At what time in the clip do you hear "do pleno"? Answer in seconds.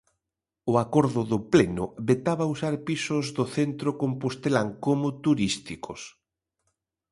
1.31-1.85